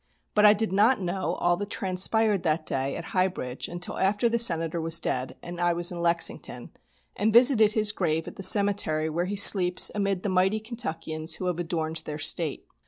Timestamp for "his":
7.73-7.91